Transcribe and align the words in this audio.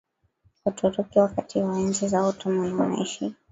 Waturuki 0.65 1.19
wakati 1.19 1.59
wa 1.59 1.79
enzi 1.79 2.05
ya 2.15 2.23
Ottoman 2.23 2.73
Wanaishi 2.73 3.35